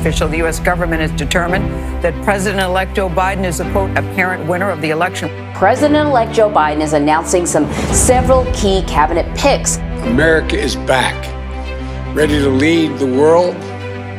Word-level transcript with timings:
official. 0.00 0.26
The 0.28 0.38
U.S. 0.38 0.58
government 0.58 1.02
has 1.02 1.12
determined 1.12 1.70
that 2.02 2.14
President 2.24 2.62
elect 2.62 2.96
Joe 2.96 3.08
Biden 3.08 3.44
is 3.44 3.60
a 3.60 3.70
quote, 3.70 3.90
apparent 3.90 4.48
winner 4.48 4.70
of 4.70 4.80
the 4.80 4.90
election. 4.90 5.28
President 5.54 6.08
elect 6.08 6.32
Joe 6.32 6.50
Biden 6.50 6.80
is 6.80 6.94
announcing 6.94 7.44
some 7.44 7.70
several 7.92 8.46
key 8.54 8.82
cabinet 8.86 9.26
picks. 9.36 9.76
America 10.06 10.58
is 10.58 10.76
back, 10.76 11.14
ready 12.16 12.38
to 12.40 12.48
lead 12.48 12.98
the 12.98 13.06
world, 13.06 13.54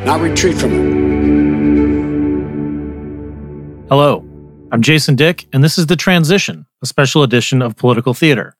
not 0.06 0.20
retreat 0.20 0.56
from 0.56 0.72
it. 0.72 1.02
Hello, 3.88 4.24
I'm 4.70 4.82
Jason 4.82 5.16
Dick, 5.16 5.48
and 5.52 5.64
this 5.64 5.76
is 5.78 5.86
The 5.86 5.96
Transition, 5.96 6.64
a 6.82 6.86
special 6.86 7.24
edition 7.24 7.60
of 7.60 7.76
Political 7.76 8.14
Theater. 8.14 8.56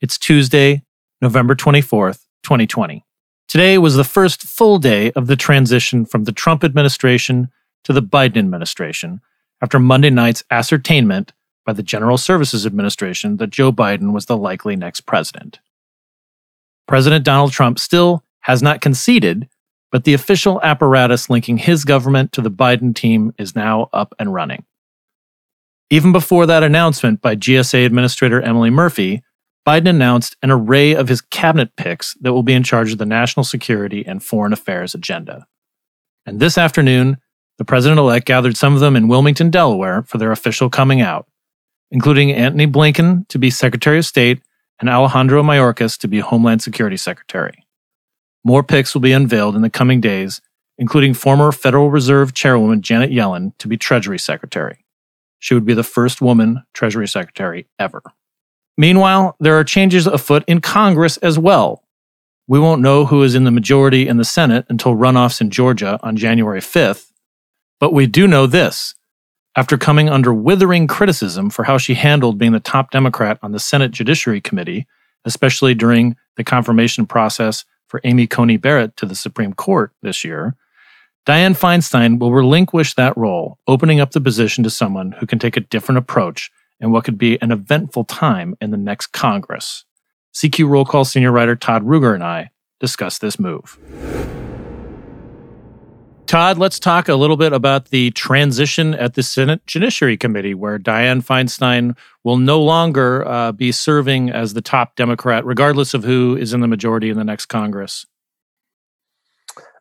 It's 0.00 0.18
Tuesday, 0.18 0.82
November 1.22 1.54
24th, 1.54 2.26
2020. 2.42 3.04
Today 3.48 3.78
was 3.78 3.96
the 3.96 4.04
first 4.04 4.42
full 4.42 4.78
day 4.78 5.10
of 5.12 5.26
the 5.26 5.36
transition 5.36 6.04
from 6.04 6.24
the 6.24 6.32
Trump 6.32 6.62
administration 6.62 7.50
to 7.84 7.94
the 7.94 8.02
Biden 8.02 8.36
administration 8.36 9.22
after 9.62 9.78
Monday 9.78 10.10
night's 10.10 10.44
ascertainment 10.50 11.32
by 11.64 11.72
the 11.72 11.82
General 11.82 12.18
Services 12.18 12.66
Administration 12.66 13.38
that 13.38 13.48
Joe 13.48 13.72
Biden 13.72 14.12
was 14.12 14.26
the 14.26 14.36
likely 14.36 14.76
next 14.76 15.02
president. 15.02 15.60
President 16.86 17.24
Donald 17.24 17.52
Trump 17.52 17.78
still 17.78 18.22
has 18.40 18.62
not 18.62 18.82
conceded, 18.82 19.48
but 19.90 20.04
the 20.04 20.12
official 20.12 20.60
apparatus 20.62 21.30
linking 21.30 21.56
his 21.56 21.86
government 21.86 22.32
to 22.32 22.42
the 22.42 22.50
Biden 22.50 22.94
team 22.94 23.32
is 23.38 23.56
now 23.56 23.88
up 23.94 24.14
and 24.18 24.34
running. 24.34 24.66
Even 25.88 26.12
before 26.12 26.44
that 26.44 26.62
announcement 26.62 27.22
by 27.22 27.34
GSA 27.34 27.86
Administrator 27.86 28.42
Emily 28.42 28.68
Murphy, 28.68 29.22
Biden 29.68 29.90
announced 29.90 30.34
an 30.42 30.50
array 30.50 30.94
of 30.94 31.08
his 31.08 31.20
cabinet 31.20 31.76
picks 31.76 32.14
that 32.22 32.32
will 32.32 32.42
be 32.42 32.54
in 32.54 32.62
charge 32.62 32.90
of 32.90 32.96
the 32.96 33.04
national 33.04 33.44
security 33.44 34.02
and 34.06 34.22
foreign 34.22 34.54
affairs 34.54 34.94
agenda. 34.94 35.46
And 36.24 36.40
this 36.40 36.56
afternoon, 36.56 37.18
the 37.58 37.66
president 37.66 37.98
elect 37.98 38.24
gathered 38.24 38.56
some 38.56 38.72
of 38.72 38.80
them 38.80 38.96
in 38.96 39.08
Wilmington, 39.08 39.50
Delaware 39.50 40.04
for 40.04 40.16
their 40.16 40.32
official 40.32 40.70
coming 40.70 41.02
out, 41.02 41.26
including 41.90 42.32
Antony 42.32 42.66
Blinken 42.66 43.28
to 43.28 43.38
be 43.38 43.50
Secretary 43.50 43.98
of 43.98 44.06
State 44.06 44.40
and 44.80 44.88
Alejandro 44.88 45.42
Mayorkas 45.42 45.98
to 45.98 46.08
be 46.08 46.20
Homeland 46.20 46.62
Security 46.62 46.96
Secretary. 46.96 47.66
More 48.44 48.62
picks 48.62 48.94
will 48.94 49.02
be 49.02 49.12
unveiled 49.12 49.54
in 49.54 49.60
the 49.60 49.68
coming 49.68 50.00
days, 50.00 50.40
including 50.78 51.12
former 51.12 51.52
Federal 51.52 51.90
Reserve 51.90 52.32
Chairwoman 52.32 52.80
Janet 52.80 53.10
Yellen 53.10 53.52
to 53.58 53.68
be 53.68 53.76
Treasury 53.76 54.18
Secretary. 54.18 54.86
She 55.38 55.52
would 55.52 55.66
be 55.66 55.74
the 55.74 55.82
first 55.82 56.22
woman 56.22 56.62
Treasury 56.72 57.06
Secretary 57.06 57.68
ever. 57.78 58.00
Meanwhile, 58.78 59.36
there 59.40 59.58
are 59.58 59.64
changes 59.64 60.06
afoot 60.06 60.44
in 60.46 60.60
Congress 60.60 61.16
as 61.16 61.36
well. 61.36 61.82
We 62.46 62.60
won't 62.60 62.80
know 62.80 63.04
who 63.04 63.24
is 63.24 63.34
in 63.34 63.42
the 63.42 63.50
majority 63.50 64.06
in 64.06 64.18
the 64.18 64.24
Senate 64.24 64.66
until 64.68 64.94
runoffs 64.94 65.40
in 65.40 65.50
Georgia 65.50 65.98
on 66.00 66.16
January 66.16 66.60
5th. 66.60 67.10
But 67.80 67.92
we 67.92 68.06
do 68.06 68.28
know 68.28 68.46
this. 68.46 68.94
After 69.56 69.76
coming 69.76 70.08
under 70.08 70.32
withering 70.32 70.86
criticism 70.86 71.50
for 71.50 71.64
how 71.64 71.76
she 71.76 71.94
handled 71.94 72.38
being 72.38 72.52
the 72.52 72.60
top 72.60 72.92
Democrat 72.92 73.40
on 73.42 73.50
the 73.50 73.58
Senate 73.58 73.90
Judiciary 73.90 74.40
Committee, 74.40 74.86
especially 75.24 75.74
during 75.74 76.16
the 76.36 76.44
confirmation 76.44 77.04
process 77.04 77.64
for 77.88 78.00
Amy 78.04 78.28
Coney 78.28 78.58
Barrett 78.58 78.96
to 78.96 79.06
the 79.06 79.16
Supreme 79.16 79.54
Court 79.54 79.92
this 80.02 80.24
year, 80.24 80.54
Dianne 81.26 81.58
Feinstein 81.58 82.20
will 82.20 82.32
relinquish 82.32 82.94
that 82.94 83.16
role, 83.16 83.58
opening 83.66 83.98
up 83.98 84.12
the 84.12 84.20
position 84.20 84.62
to 84.62 84.70
someone 84.70 85.12
who 85.12 85.26
can 85.26 85.40
take 85.40 85.56
a 85.56 85.60
different 85.60 85.98
approach 85.98 86.52
and 86.80 86.92
what 86.92 87.04
could 87.04 87.18
be 87.18 87.40
an 87.42 87.50
eventful 87.50 88.04
time 88.04 88.56
in 88.60 88.70
the 88.70 88.76
next 88.76 89.08
Congress. 89.08 89.84
CQ 90.34 90.68
Roll 90.68 90.84
Call 90.84 91.04
senior 91.04 91.32
writer 91.32 91.56
Todd 91.56 91.84
Ruger 91.84 92.14
and 92.14 92.22
I 92.22 92.50
discuss 92.80 93.18
this 93.18 93.38
move. 93.38 93.78
Todd, 96.26 96.58
let's 96.58 96.78
talk 96.78 97.08
a 97.08 97.14
little 97.14 97.38
bit 97.38 97.54
about 97.54 97.86
the 97.86 98.10
transition 98.10 98.94
at 98.94 99.14
the 99.14 99.22
Senate 99.22 99.66
Judiciary 99.66 100.18
Committee, 100.18 100.52
where 100.52 100.78
Dianne 100.78 101.24
Feinstein 101.24 101.96
will 102.22 102.36
no 102.36 102.62
longer 102.62 103.26
uh, 103.26 103.50
be 103.50 103.72
serving 103.72 104.28
as 104.28 104.52
the 104.52 104.60
top 104.60 104.94
Democrat, 104.94 105.46
regardless 105.46 105.94
of 105.94 106.04
who 106.04 106.36
is 106.36 106.52
in 106.52 106.60
the 106.60 106.68
majority 106.68 107.08
in 107.08 107.16
the 107.16 107.24
next 107.24 107.46
Congress. 107.46 108.04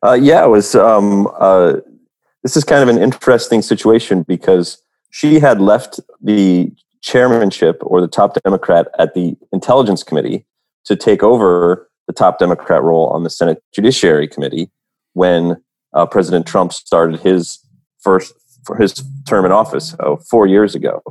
Uh, 0.02 0.14
yeah, 0.14 0.46
it 0.46 0.48
was. 0.48 0.74
Um, 0.74 1.28
uh, 1.38 1.74
this 2.44 2.56
is 2.56 2.64
kind 2.64 2.82
of 2.82 2.88
an 2.88 3.02
interesting 3.02 3.62
situation 3.62 4.24
because 4.24 4.82
she 5.10 5.42
had 5.42 5.60
left 5.60 6.00
the 6.22 6.72
chairmanship 7.08 7.78
or 7.82 8.02
the 8.02 8.08
top 8.08 8.38
Democrat 8.44 8.88
at 9.00 9.14
the 9.14 9.38
Intelligence 9.54 10.04
Committee 10.04 10.46
to 10.84 10.96
take 10.96 11.24
over 11.24 11.90
the 12.06 12.14
top 12.14 12.38
Democrat 12.38 12.84
role 12.84 13.08
on 13.08 13.24
the 13.24 13.30
Senate 13.30 13.64
Judiciary 13.74 14.28
Committee 14.28 14.70
when 15.14 15.56
uh, 15.94 16.06
President 16.06 16.46
Trump 16.46 16.74
started 16.74 17.22
his 17.22 17.60
first 18.00 18.34
for 18.66 18.76
his 18.76 19.02
term 19.26 19.46
in 19.46 19.52
office 19.54 19.96
oh, 20.02 20.18
four 20.18 20.46
years 20.46 20.76
ago, 20.76 21.02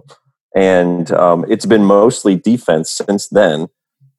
and 0.54 1.10
um, 1.12 1.46
it's 1.48 1.64
been 1.64 1.84
mostly 1.84 2.36
defense 2.36 2.90
since 2.90 3.28
then. 3.28 3.68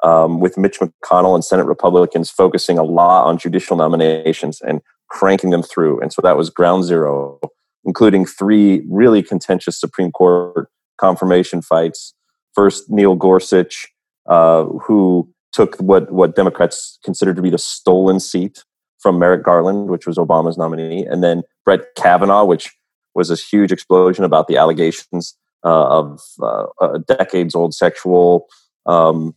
Um, 0.04 0.40
with 0.40 0.60
Mitch 0.60 0.78
McConnell 0.80 1.34
and 1.34 1.44
Senate 1.44 1.66
Republicans 1.66 2.30
focusing 2.30 2.78
a 2.78 2.84
lot 2.84 3.26
on 3.26 3.40
judicial 3.40 3.76
nominations 3.76 4.62
and 4.62 4.80
cranking 5.10 5.50
them 5.50 5.64
through. 5.64 6.00
And 6.02 6.14
so 6.14 6.22
that 6.22 6.38
was 6.38 6.52
ground 6.52 6.84
zero, 6.84 7.40
including 7.84 8.24
three 8.24 8.84
really 8.88 9.24
contentious 9.24 9.80
Supreme 9.80 10.12
Court 10.12 10.70
confirmation 10.98 11.62
fights. 11.62 12.14
First, 12.54 12.90
Neil 12.90 13.16
Gorsuch, 13.16 13.88
uh, 14.28 14.66
who 14.66 15.30
took 15.54 15.76
what 15.78 16.12
what 16.12 16.36
Democrats 16.36 17.00
considered 17.04 17.36
to 17.36 17.42
be 17.42 17.50
the 17.50 17.58
stolen 17.58 18.20
seat 18.20 18.64
from 19.00 19.20
Merrick 19.20 19.44
Garland, 19.44 19.90
which 19.90 20.08
was 20.08 20.18
Obama's 20.18 20.58
nominee, 20.58 21.06
and 21.06 21.24
then 21.24 21.44
Brett 21.66 21.96
Kavanaugh, 21.96 22.46
which 22.46 22.76
was 23.16 23.30
this 23.30 23.48
huge 23.48 23.72
explosion 23.72 24.24
about 24.24 24.48
the 24.48 24.58
allegations 24.58 25.38
uh, 25.64 25.88
of 25.88 26.22
uh, 26.42 26.66
a 26.82 27.00
decades 27.00 27.56
old 27.56 27.74
sexual 27.74 28.48
um, 28.86 29.36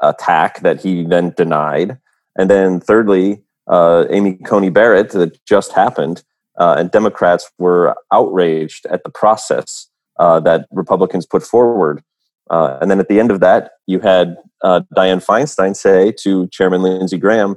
attack 0.00 0.60
that 0.60 0.80
he 0.80 1.04
then 1.04 1.32
denied. 1.36 1.98
And 2.36 2.50
then 2.50 2.80
thirdly, 2.80 3.42
uh, 3.66 4.06
Amy 4.10 4.34
Coney 4.36 4.70
Barrett 4.70 5.10
that 5.10 5.44
just 5.46 5.72
happened, 5.72 6.22
uh, 6.58 6.76
and 6.78 6.90
Democrats 6.90 7.50
were 7.58 7.94
outraged 8.12 8.86
at 8.86 9.04
the 9.04 9.10
process 9.10 9.88
uh, 10.18 10.40
that 10.40 10.66
Republicans 10.70 11.26
put 11.26 11.42
forward. 11.42 12.02
Uh, 12.50 12.78
and 12.80 12.90
then 12.90 13.00
at 13.00 13.08
the 13.08 13.18
end 13.18 13.30
of 13.30 13.40
that, 13.40 13.72
you 13.86 14.00
had 14.00 14.36
uh, 14.62 14.82
Dianne 14.96 15.24
Feinstein 15.24 15.74
say 15.74 16.12
to 16.20 16.46
Chairman 16.48 16.82
Lindsey 16.82 17.18
Graham, 17.18 17.56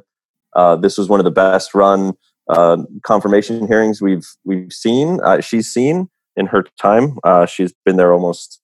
uh, 0.55 0.75
"This 0.75 0.97
was 0.97 1.09
one 1.09 1.19
of 1.19 1.25
the 1.25 1.31
best 1.31 1.75
run 1.75 2.13
uh, 2.49 2.77
confirmation 3.03 3.67
hearings 3.67 4.01
we've 4.01 4.27
we've 4.45 4.71
seen. 4.71 5.19
Uh, 5.23 5.41
she's 5.41 5.67
seen 5.67 6.09
in 6.35 6.47
her 6.47 6.63
time. 6.81 7.17
she's 7.47 7.73
been 7.85 7.97
there 7.97 8.13
almost 8.13 8.61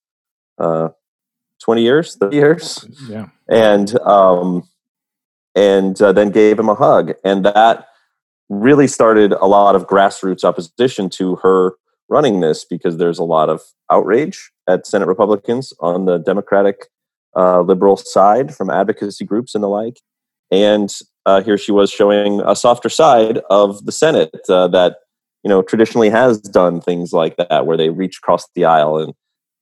twenty 0.57 1.81
years, 1.81 2.15
thirty 2.15 2.37
years, 2.37 2.85
yeah, 3.09 3.27
and 3.49 3.99
um, 4.01 4.63
and 5.55 5.97
then 5.97 6.31
gave 6.31 6.57
him 6.57 6.69
a 6.69 6.75
hug, 6.75 7.13
and 7.23 7.45
that." 7.45 7.87
really 8.49 8.87
started 8.87 9.31
a 9.31 9.45
lot 9.45 9.75
of 9.75 9.87
grassroots 9.87 10.43
opposition 10.43 11.09
to 11.09 11.37
her 11.37 11.71
running 12.13 12.39
this 12.41 12.63
because 12.63 12.97
there's 12.97 13.17
a 13.17 13.23
lot 13.23 13.49
of 13.49 13.61
outrage 13.91 14.51
at 14.69 14.85
Senate 14.85 15.07
Republicans 15.07 15.73
on 15.79 16.05
the 16.05 16.19
Democratic 16.19 16.85
uh, 17.35 17.61
liberal 17.61 17.97
side 17.97 18.55
from 18.55 18.69
advocacy 18.69 19.25
groups 19.25 19.55
and 19.55 19.63
the 19.63 19.67
like. 19.67 19.99
And 20.51 20.93
uh, 21.25 21.41
here 21.41 21.57
she 21.57 21.71
was 21.71 21.89
showing 21.89 22.39
a 22.45 22.55
softer 22.55 22.87
side 22.89 23.39
of 23.49 23.83
the 23.85 23.91
Senate 23.91 24.29
uh, 24.47 24.67
that 24.67 24.97
you 25.43 25.49
know 25.49 25.63
traditionally 25.63 26.11
has 26.11 26.39
done 26.39 26.79
things 26.79 27.11
like 27.11 27.35
that, 27.37 27.65
where 27.65 27.77
they 27.77 27.89
reach 27.89 28.19
across 28.19 28.47
the 28.53 28.65
aisle 28.65 28.97
and 28.99 29.13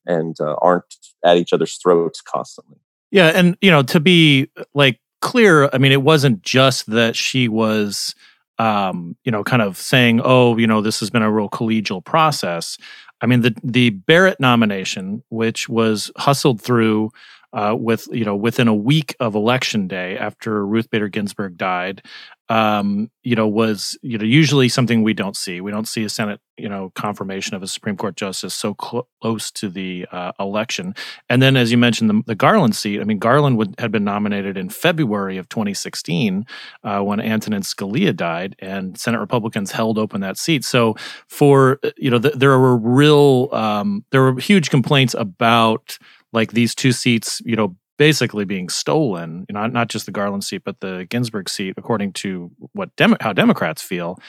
and 0.06 0.35
uh, 0.41 0.56
aren't 0.61 0.94
at 1.23 1.38
each 1.38 1.53
other's 1.53 1.78
throats 1.78 2.22
constantly. 2.22 2.78
Yeah, 3.11 3.28
and 3.28 3.57
you 3.61 3.72
know 3.72 3.84
to 3.84 4.00
be 4.01 4.50
like 4.73 5.00
clear, 5.22 5.69
I 5.72 5.78
mean, 5.78 5.94
it 5.94 6.03
wasn't 6.03 6.41
just 6.41 6.88
that 6.88 7.16
she 7.16 7.47
was 7.47 8.13
um, 8.61 9.16
you 9.23 9.31
know, 9.31 9.43
kind 9.43 9.63
of 9.63 9.75
saying, 9.75 10.22
"Oh, 10.23 10.55
you 10.58 10.67
know, 10.67 10.81
this 10.81 10.99
has 10.99 11.09
been 11.09 11.23
a 11.23 11.31
real 11.31 11.49
collegial 11.49 12.03
process." 12.05 12.78
I 13.22 13.25
mean, 13.25 13.41
the 13.41 13.55
the 13.63 13.90
Barrett 13.90 14.40
nomination, 14.40 15.23
which 15.29 15.67
was 15.67 16.11
hustled 16.17 16.61
through 16.61 17.11
uh, 17.53 17.76
with 17.78 18.08
you 18.12 18.26
know 18.26 18.36
within 18.36 18.68
a 18.68 18.76
week 18.76 19.16
of 19.20 19.36
election 19.36 19.88
day 19.88 20.18
after 20.18 20.66
Ruth 20.66 20.90
Bader 20.90 21.09
Ginsburg 21.09 21.58
died, 21.58 22.02
um, 22.50 23.09
you 23.24 23.36
know 23.36 23.48
was 23.48 23.98
you 24.02 24.18
know 24.18 24.26
usually 24.26 24.70
something 24.70 25.03
we 25.03 25.14
don't 25.14 25.36
see. 25.36 25.62
We 25.62 25.72
don't 25.72 25.88
see 25.88 26.03
a 26.03 26.09
Senate 26.09 26.40
you 26.58 26.70
know 26.70 26.92
confirmation 26.96 27.56
of 27.56 27.64
a 27.64 27.68
Supreme 27.68 27.98
Court 27.98 28.16
justice 28.16 28.53
so 28.53 28.76
cl- 28.82 29.08
close 29.22 29.52
to 29.52 29.70
the 29.70 30.06
uh, 30.12 30.32
election. 30.40 30.94
And 31.30 31.42
then, 31.42 31.58
as 31.58 31.72
you 31.72 31.78
mentioned, 31.78 32.09
the, 32.09 32.22
the 32.26 32.36
Garland 32.36 32.76
seat. 32.76 33.02
I 33.02 33.03
mean, 33.03 33.20
Garland 33.20 33.58
would, 33.58 33.76
had 33.80 33.92
been 33.92 34.03
nominated 34.03 34.58
in 34.58 34.70
February 34.70 35.38
of 35.38 35.50
2016 35.50 36.46
uh, 36.84 37.00
when 37.02 37.20
Antonin 37.20 37.64
Scalia 37.64 38.16
died, 38.16 38.56
and 38.59 38.98
Senate 38.98 39.20
Republicans 39.20 39.72
held 39.72 39.98
open 39.98 40.22
that 40.22 40.38
seat. 40.38 40.64
So 40.64 40.96
for 41.28 41.80
you 41.98 42.09
know, 42.09 42.18
the, 42.18 42.30
there 42.30 42.58
were 42.58 42.78
real 42.78 43.50
um, 43.52 44.06
there 44.12 44.22
were 44.22 44.40
huge 44.40 44.70
complaints 44.70 45.14
about 45.18 45.98
like 46.33 46.51
these 46.51 46.75
two 46.75 46.91
seats, 46.91 47.41
you 47.45 47.55
know, 47.55 47.75
basically 47.97 48.45
being 48.45 48.69
stolen, 48.69 49.45
you 49.47 49.53
know, 49.53 49.67
not 49.67 49.89
just 49.89 50.05
the 50.05 50.11
Garland 50.11 50.43
seat, 50.43 50.63
but 50.66 50.79
the 50.79 51.05
Ginsburg 51.09 51.49
seat, 51.49 51.75
according 51.78 52.13
to 52.13 52.49
what 52.73 52.89
how 53.19 53.33
Democrats 53.33 53.81
feel. 53.81 54.19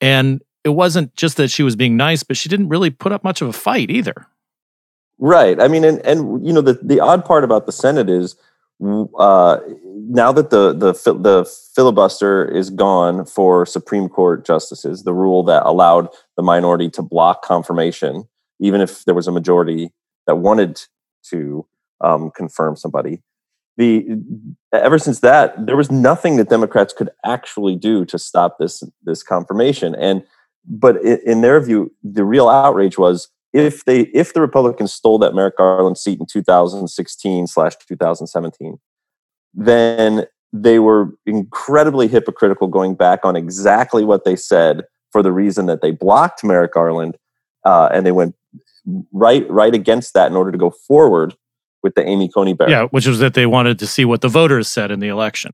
And 0.00 0.42
it 0.64 0.70
wasn't 0.70 1.14
just 1.16 1.36
that 1.38 1.48
she 1.48 1.62
was 1.62 1.76
being 1.76 1.96
nice, 1.96 2.22
but 2.22 2.36
she 2.36 2.48
didn't 2.48 2.68
really 2.68 2.90
put 2.90 3.12
up 3.12 3.24
much 3.24 3.40
of 3.40 3.48
a 3.48 3.52
fight 3.52 3.90
either. 3.90 4.26
Right. 5.18 5.60
I 5.60 5.68
mean, 5.68 5.84
and 5.84 6.04
and 6.04 6.46
you 6.46 6.52
know 6.52 6.60
the 6.60 6.78
the 6.82 7.00
odd 7.00 7.24
part 7.24 7.44
about 7.44 7.66
the 7.66 7.72
Senate 7.72 8.10
is 8.10 8.36
uh, 9.18 9.58
now 9.84 10.32
that 10.32 10.50
the 10.50 10.72
the 10.72 10.92
the 11.14 11.50
filibuster 11.74 12.44
is 12.44 12.70
gone 12.70 13.24
for 13.24 13.64
Supreme 13.64 14.08
Court 14.08 14.44
justices, 14.44 15.04
the 15.04 15.14
rule 15.14 15.42
that 15.44 15.62
allowed 15.64 16.08
the 16.36 16.42
minority 16.42 16.90
to 16.90 17.02
block 17.02 17.42
confirmation, 17.42 18.24
even 18.60 18.80
if 18.80 19.04
there 19.04 19.14
was 19.14 19.28
a 19.28 19.32
majority 19.32 19.90
that 20.26 20.36
wanted 20.36 20.82
to 21.30 21.66
um, 22.02 22.30
confirm 22.30 22.76
somebody. 22.76 23.20
The 23.76 24.18
ever 24.72 24.98
since 24.98 25.20
that, 25.20 25.66
there 25.66 25.76
was 25.76 25.90
nothing 25.90 26.36
that 26.36 26.50
Democrats 26.50 26.92
could 26.92 27.10
actually 27.24 27.76
do 27.76 28.04
to 28.06 28.18
stop 28.18 28.58
this 28.58 28.82
this 29.02 29.22
confirmation. 29.22 29.94
And 29.94 30.24
but 30.66 31.02
in 31.02 31.40
their 31.40 31.60
view, 31.60 31.92
the 32.02 32.24
real 32.24 32.48
outrage 32.48 32.98
was 32.98 33.28
if 33.52 33.84
they 33.84 34.02
if 34.14 34.34
the 34.34 34.40
Republicans 34.40 34.92
stole 34.92 35.18
that 35.20 35.34
Merrick 35.34 35.56
Garland 35.56 35.96
seat 35.98 36.20
in 36.20 36.26
2016 36.26 37.46
slash 37.46 37.76
2017, 37.76 38.78
then 39.54 40.26
they 40.52 40.78
were 40.78 41.14
incredibly 41.24 42.08
hypocritical 42.08 42.68
going 42.68 42.94
back 42.94 43.24
on 43.24 43.36
exactly 43.36 44.04
what 44.04 44.24
they 44.24 44.36
said 44.36 44.84
for 45.10 45.22
the 45.22 45.32
reason 45.32 45.66
that 45.66 45.80
they 45.80 45.90
blocked 45.90 46.44
Merrick 46.44 46.74
Garland 46.74 47.16
uh, 47.64 47.88
and 47.92 48.04
they 48.04 48.12
went 48.12 48.34
right 49.12 49.48
right 49.50 49.74
against 49.74 50.14
that 50.14 50.30
in 50.30 50.36
order 50.36 50.52
to 50.52 50.58
go 50.58 50.70
forward 50.70 51.36
with 51.82 51.94
the 51.94 52.06
Amy 52.06 52.28
Coney 52.28 52.52
Barrett. 52.52 52.70
Yeah, 52.70 52.84
which 52.86 53.06
was 53.06 53.18
that 53.18 53.34
they 53.34 53.46
wanted 53.46 53.78
to 53.80 53.86
see 53.86 54.04
what 54.04 54.20
the 54.20 54.28
voters 54.28 54.68
said 54.68 54.90
in 54.90 55.00
the 55.00 55.08
election. 55.08 55.52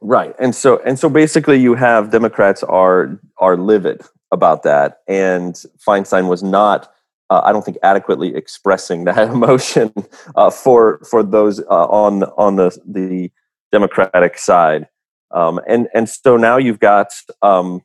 Right. 0.00 0.34
And 0.38 0.54
so 0.54 0.80
and 0.84 0.98
so 0.98 1.08
basically 1.08 1.60
you 1.60 1.74
have 1.74 2.10
Democrats 2.10 2.62
are 2.62 3.20
are 3.38 3.56
livid 3.56 4.02
about 4.30 4.62
that 4.62 4.98
and 5.08 5.54
Feinstein 5.86 6.28
was 6.28 6.42
not 6.42 6.92
uh, 7.30 7.42
I 7.44 7.52
don't 7.52 7.64
think 7.64 7.78
adequately 7.82 8.34
expressing 8.34 9.04
that 9.04 9.28
emotion 9.28 9.92
uh, 10.36 10.50
for 10.50 10.98
for 11.10 11.22
those 11.22 11.60
uh, 11.60 11.86
on 11.86 12.24
on 12.24 12.56
the 12.56 12.76
the 12.86 13.30
Democratic 13.70 14.38
side, 14.38 14.88
um, 15.34 15.60
and 15.68 15.88
and 15.94 16.08
so 16.08 16.36
now 16.36 16.56
you've 16.56 16.80
got 16.80 17.08
um, 17.42 17.82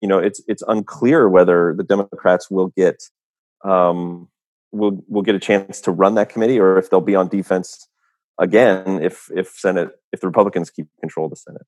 you 0.00 0.08
know 0.08 0.18
it's 0.18 0.40
it's 0.48 0.62
unclear 0.66 1.28
whether 1.28 1.74
the 1.76 1.82
Democrats 1.82 2.50
will 2.50 2.68
get 2.68 3.02
um, 3.64 4.28
will 4.72 5.02
will 5.08 5.22
get 5.22 5.34
a 5.34 5.40
chance 5.40 5.80
to 5.82 5.90
run 5.90 6.14
that 6.14 6.28
committee 6.28 6.58
or 6.58 6.78
if 6.78 6.90
they'll 6.90 7.00
be 7.00 7.14
on 7.14 7.28
defense 7.28 7.88
again 8.38 9.02
if 9.02 9.30
if 9.34 9.48
Senate 9.48 9.90
if 10.12 10.20
the 10.20 10.26
Republicans 10.26 10.70
keep 10.70 10.86
control 11.00 11.26
of 11.26 11.30
the 11.30 11.36
Senate. 11.36 11.66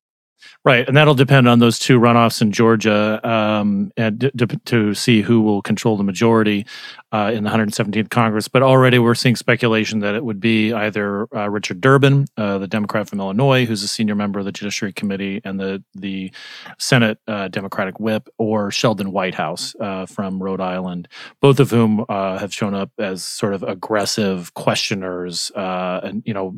Right, 0.65 0.87
and 0.87 0.95
that'll 0.97 1.15
depend 1.15 1.47
on 1.47 1.59
those 1.59 1.79
two 1.79 1.99
runoffs 1.99 2.41
in 2.41 2.51
Georgia, 2.51 3.19
um, 3.27 3.91
and 3.95 4.19
d- 4.19 4.31
d- 4.35 4.59
to 4.65 4.93
see 4.93 5.21
who 5.21 5.41
will 5.41 5.61
control 5.61 5.97
the 5.97 6.03
majority 6.03 6.65
uh, 7.11 7.31
in 7.33 7.43
the 7.43 7.49
117th 7.49 8.09
Congress. 8.09 8.47
But 8.47 8.61
already 8.61 8.99
we're 8.99 9.15
seeing 9.15 9.35
speculation 9.35 9.99
that 9.99 10.15
it 10.15 10.23
would 10.23 10.39
be 10.39 10.73
either 10.73 11.27
uh, 11.35 11.49
Richard 11.49 11.81
Durbin, 11.81 12.25
uh, 12.37 12.57
the 12.57 12.67
Democrat 12.67 13.09
from 13.09 13.19
Illinois, 13.19 13.65
who's 13.65 13.83
a 13.83 13.87
senior 13.87 14.15
member 14.15 14.39
of 14.39 14.45
the 14.45 14.51
Judiciary 14.51 14.93
Committee 14.93 15.41
and 15.43 15.59
the 15.59 15.83
the 15.95 16.31
Senate 16.77 17.19
uh, 17.27 17.47
Democratic 17.47 17.99
Whip, 17.99 18.29
or 18.37 18.69
Sheldon 18.71 19.11
Whitehouse 19.11 19.75
uh, 19.79 20.05
from 20.05 20.41
Rhode 20.41 20.61
Island, 20.61 21.07
both 21.41 21.59
of 21.59 21.71
whom 21.71 22.05
uh, 22.09 22.37
have 22.37 22.53
shown 22.53 22.73
up 22.73 22.91
as 22.99 23.23
sort 23.23 23.53
of 23.53 23.63
aggressive 23.63 24.53
questioners 24.53 25.51
and 25.55 26.21
you 26.25 26.33
know 26.33 26.55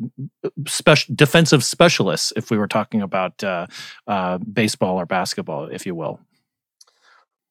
special 0.66 1.14
defensive 1.14 1.64
specialists. 1.64 2.32
If 2.36 2.50
we 2.50 2.58
were 2.58 2.68
talking 2.68 3.00
about 3.00 3.42
uh, 4.06 4.38
baseball 4.38 4.96
or 4.96 5.06
basketball, 5.06 5.66
if 5.66 5.86
you 5.86 5.94
will. 5.94 6.20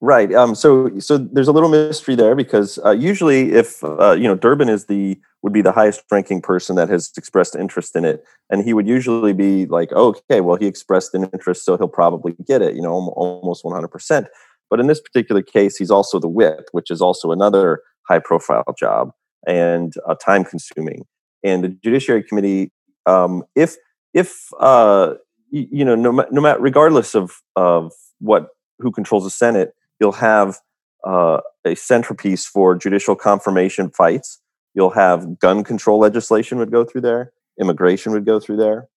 Right. 0.04 0.34
Um, 0.34 0.56
so, 0.56 0.98
so 1.00 1.20
there's 1.20 1.48
a 1.48 1.52
little 1.52 1.70
mystery 1.70 2.16
there 2.16 2.34
because 2.34 2.80
uh, 2.84 2.90
usually, 2.90 3.52
if 3.52 3.84
uh, 3.84 4.14
you 4.14 4.24
know, 4.24 4.34
Durbin 4.34 4.68
is 4.68 4.86
the 4.86 5.20
would 5.44 5.54
be 5.54 5.62
the 5.62 5.72
highest 5.72 6.04
ranking 6.12 6.42
person 6.42 6.76
that 6.76 6.90
has 6.90 7.12
expressed 7.18 7.56
interest 7.56 7.96
in 7.96 8.04
it, 8.04 8.24
and 8.50 8.64
he 8.64 8.74
would 8.74 8.88
usually 8.88 9.34
be 9.34 9.68
like, 9.68 9.90
oh, 9.96 10.08
"Okay, 10.08 10.42
well, 10.42 10.56
he 10.56 10.66
expressed 10.66 11.14
an 11.14 11.26
interest, 11.26 11.66
so 11.66 11.78
he'll 11.78 11.88
probably 11.88 12.36
get 12.48 12.64
it." 12.64 12.76
You 12.76 12.82
know, 12.82 12.92
almost 12.92 13.64
100 13.64 13.88
percent. 13.90 14.28
But 14.72 14.80
in 14.80 14.88
this 14.88 15.00
particular 15.00 15.44
case, 15.44 15.78
he's 15.78 15.92
also 15.92 16.18
the 16.18 16.28
whip, 16.28 16.70
which 16.72 16.90
is 16.90 17.00
also 17.00 17.32
another 17.32 17.82
high 18.08 18.20
profile 18.20 18.64
job 18.80 19.12
and 19.46 19.94
uh, 20.08 20.16
time 20.16 20.44
consuming. 20.44 21.06
And 21.44 21.64
the 21.64 21.70
Judiciary 21.70 22.24
Committee, 22.24 22.72
um, 23.06 23.44
if 23.56 23.76
if 24.16 24.48
uh, 24.60 25.14
you, 25.52 25.86
know, 25.86 25.96
no, 25.96 26.12
no 26.32 26.42
matter 26.42 26.60
regardless 26.60 27.16
of 27.16 27.42
of 27.56 27.92
what 28.20 28.48
who 28.80 28.92
controls 28.92 29.24
the 29.24 29.30
Senate, 29.30 29.74
you'll 30.00 30.12
have 30.14 30.58
uh, 31.06 31.42
a 31.66 31.76
centerpiece 31.76 32.46
for 32.46 32.76
judicial 32.76 33.16
confirmation 33.16 33.90
fights. 33.92 34.40
You'll 34.74 34.92
have 34.92 35.40
gun 35.40 35.64
control 35.64 36.00
legislation 36.00 36.58
would 36.58 36.72
go 36.72 36.86
through 36.86 37.02
there, 37.02 37.34
immigration 37.60 38.14
would 38.14 38.26
go 38.26 38.40
through 38.40 38.58
there, 38.58 38.88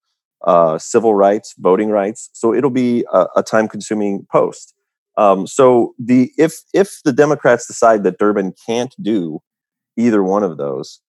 uh, 0.47 0.79
civil 0.79 1.15
rights, 1.15 1.55
voting 1.59 1.91
rights. 1.91 2.31
So 2.33 2.55
it'll 2.55 2.71
be 2.71 3.05
a, 3.13 3.27
a 3.37 3.43
time-consuming 3.43 4.27
post. 4.31 4.75
Um, 5.17 5.47
so 5.47 5.95
the 5.99 6.33
if 6.39 6.63
if 6.73 7.01
the 7.05 7.13
Democrats 7.13 7.67
decide 7.67 8.05
that 8.05 8.19
Durbin 8.19 8.55
can't 8.67 8.95
do 9.03 9.43
either 9.97 10.23
one 10.23 10.43
of 10.43 10.57
those, 10.57 11.01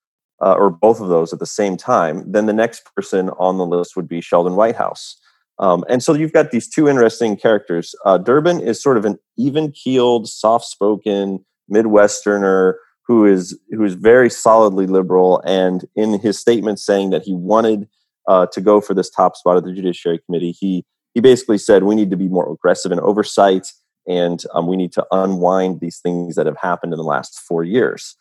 uh, 0.42 0.54
or 0.54 0.70
both 0.70 1.00
of 1.00 1.08
those 1.08 1.34
at 1.34 1.40
the 1.40 1.46
same 1.46 1.78
time, 1.78 2.32
then 2.32 2.46
the 2.46 2.54
next 2.54 2.84
person 2.96 3.30
on 3.40 3.58
the 3.58 3.66
list 3.66 3.96
would 3.96 4.08
be 4.08 4.22
Sheldon 4.22 4.56
Whitehouse. 4.56 5.18
Um, 5.57 5.86
and 5.88 6.04
so 6.04 6.13
you've 6.13 6.34
got 6.34 6.52
these 6.52 6.68
two 6.68 6.90
interesting 6.90 7.38
characters. 7.38 7.96
Uh, 8.06 8.18
Durbin 8.18 8.60
is 8.60 8.81
sort 8.81 8.98
of 8.98 9.06
an 9.06 9.18
even-keeled, 9.38 10.28
soft-spoken 10.28 11.46
Midwesterner 11.72 12.74
who 13.07 13.25
is 13.25 13.57
who 13.69 13.84
is 13.84 13.94
very 13.94 14.30
solidly 14.30 14.88
liberal, 14.88 15.42
and 15.46 15.86
in 15.96 16.19
his 16.19 16.40
statement 16.40 16.80
saying 16.80 17.12
that 17.12 17.24
he 17.24 17.34
wanted 17.34 17.88
uh, 18.28 18.48
to 18.48 18.62
go 18.62 18.81
for 18.81 18.94
this 18.94 19.10
top 19.10 19.36
spot 19.36 19.57
of 19.57 19.63
the 19.63 19.74
Judiciary 19.74 20.19
Committee, 20.25 20.56
he 20.60 20.84
he 21.13 21.22
basically 21.22 21.58
said 21.58 21.84
we 21.84 21.96
need 21.96 22.10
to 22.10 22.18
be 22.18 22.28
more 22.28 22.51
aggressive 22.51 22.92
in 22.92 23.00
oversight, 23.00 23.72
and 24.08 24.44
um, 24.54 24.68
we 24.68 24.75
need 24.75 24.92
to 24.94 25.06
unwind 25.12 25.80
these 25.81 26.00
things 26.00 26.36
that 26.36 26.48
have 26.48 26.58
happened 26.58 26.94
in 26.94 26.98
the 26.98 27.04
last 27.04 27.40
four 27.40 27.63
years. 27.63 28.16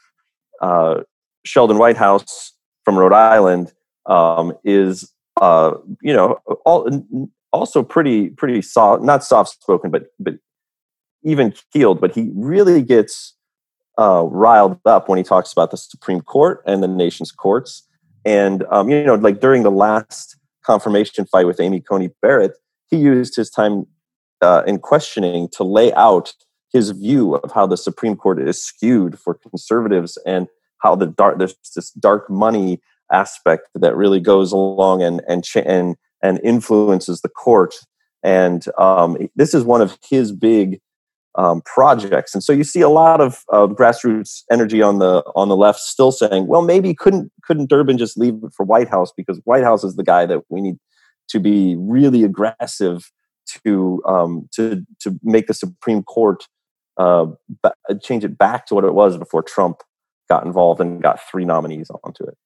Uh, 0.61 1.01
Sheldon 1.45 1.79
Whitehouse 1.79 2.53
from 2.85 2.99
Rhode 2.99 3.15
Island 3.15 3.73
um, 4.07 4.53
is 4.65 5.11
uh, 5.41 5.75
you 6.03 6.13
know, 6.13 6.41
all, 6.65 6.89
also 7.53 7.83
pretty 7.83 8.31
pretty 8.31 8.63
soft, 8.63 9.03
not 9.03 9.25
soft 9.25 9.51
spoken, 9.51 9.91
but 9.91 10.07
but 10.19 10.35
even 11.23 11.55
keeled. 11.73 12.01
But 12.01 12.15
he 12.15 12.31
really 12.35 12.83
gets 12.83 13.35
uh, 13.99 14.25
riled 14.25 14.79
up 14.85 15.09
when 15.09 15.19
he 15.19 15.25
talks 15.25 15.53
about 15.53 15.71
the 15.71 15.77
Supreme 15.77 16.21
Court 16.21 16.63
and 16.67 16.83
the 16.83 16.89
nation's 16.89 17.33
courts. 17.33 17.87
And 18.25 18.65
um, 18.71 18.89
you 18.89 19.05
know, 19.05 19.15
like 19.15 19.41
during 19.41 19.63
the 19.63 19.71
last 19.71 20.37
confirmation 20.65 21.27
fight 21.27 21.47
with 21.47 21.61
Amy 21.61 21.81
Coney 21.81 22.11
Barrett, 22.23 22.53
he 22.89 22.97
used 22.97 23.37
his 23.37 23.51
time 23.51 23.87
uh, 24.41 24.63
in 24.67 24.79
questioning 24.79 25.49
to 25.53 25.65
lay 25.65 25.93
out 25.95 26.33
his 26.73 26.91
view 26.91 27.37
of 27.37 27.53
how 27.53 27.67
the 27.67 27.77
Supreme 27.77 28.17
Court 28.17 28.41
is 28.41 28.63
skewed 28.63 29.19
for 29.19 29.35
conservatives 29.35 30.19
and 30.27 30.49
how 30.79 30.95
the 30.95 31.07
dark 31.07 31.39
there's 31.39 31.55
this 31.75 31.91
dark 31.93 32.29
money 32.29 32.81
aspect 33.15 33.69
that 33.75 33.97
really 33.97 34.21
goes 34.21 34.53
along 34.53 35.03
and 35.03 35.23
and 35.29 35.45
and 35.65 35.97
and 36.23 36.41
influences 36.43 37.21
the 37.21 37.29
court. 37.29 37.75
And 38.23 38.65
um, 38.79 39.17
this 39.37 39.53
is 39.55 39.65
one 39.65 39.83
of 39.83 39.99
his 40.09 40.33
big 40.33 40.81
um, 41.37 41.63
projects. 41.63 42.35
And 42.35 42.43
so 42.43 42.53
you 42.53 42.65
see 42.65 42.81
a 42.81 42.89
lot 42.89 43.21
of 43.21 43.43
uh, 43.53 43.67
grassroots 43.67 44.43
energy 44.51 44.83
on 44.83 44.99
the 44.99 45.23
on 45.35 45.49
the 45.49 45.57
left 45.57 45.81
still 45.81 46.13
saying, 46.13 46.47
well, 46.47 46.63
maybe 46.63 46.95
couldn't 46.95 47.31
couldn't 47.43 47.69
Durbin 47.69 47.99
just 47.99 48.17
leave 48.17 48.35
it 48.43 48.53
for 48.57 48.65
Whitehouse 48.65 49.13
because 49.17 49.41
Whitehouse 49.45 49.85
is 49.85 49.97
the 49.97 50.05
guy 50.05 50.27
that 50.27 50.43
we 50.49 50.61
need 50.61 50.77
to 51.29 51.41
be 51.41 51.77
really 51.79 52.25
aggressive 52.25 53.11
to 53.65 54.03
um, 54.07 54.49
to 54.55 54.85
to 55.01 55.19
make 55.23 55.47
the 55.47 55.55
Supreme 55.55 56.03
Court 56.03 56.45
uh, 56.97 57.27
change 58.03 58.25
it 58.25 58.39
back 58.39 58.67
to 58.67 58.75
what 58.75 58.85
it 58.85 58.95
was 58.95 59.17
before 59.19 59.43
Trump 59.43 59.83
got 60.29 60.47
involved 60.47 60.81
and 60.81 61.03
got 61.03 61.21
three 61.31 61.45
nominees 61.45 61.91
onto 62.03 62.25
it. 62.25 62.37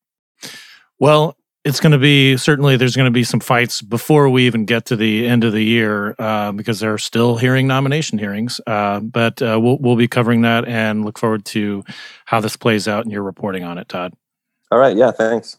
Well, 0.98 1.36
it's 1.64 1.80
going 1.80 1.92
to 1.92 1.98
be 1.98 2.36
certainly 2.36 2.76
there's 2.76 2.96
going 2.96 3.06
to 3.06 3.10
be 3.10 3.24
some 3.24 3.40
fights 3.40 3.82
before 3.82 4.28
we 4.30 4.46
even 4.46 4.64
get 4.64 4.86
to 4.86 4.96
the 4.96 5.26
end 5.26 5.44
of 5.44 5.52
the 5.52 5.62
year 5.62 6.14
uh, 6.18 6.52
because 6.52 6.80
there 6.80 6.92
are 6.92 6.98
still 6.98 7.36
hearing 7.36 7.66
nomination 7.66 8.18
hearings. 8.18 8.60
Uh, 8.66 9.00
but 9.00 9.42
uh, 9.42 9.58
we'll 9.60 9.78
we'll 9.78 9.96
be 9.96 10.08
covering 10.08 10.42
that 10.42 10.66
and 10.66 11.04
look 11.04 11.18
forward 11.18 11.44
to 11.46 11.84
how 12.24 12.40
this 12.40 12.56
plays 12.56 12.88
out 12.88 13.04
and 13.04 13.12
your 13.12 13.22
reporting 13.22 13.64
on 13.64 13.78
it, 13.78 13.88
Todd. 13.88 14.14
All 14.70 14.78
right. 14.78 14.96
Yeah. 14.96 15.10
Thanks. 15.10 15.58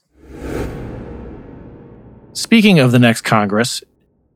Speaking 2.34 2.80
of 2.80 2.92
the 2.92 3.00
next 3.00 3.22
Congress, 3.22 3.84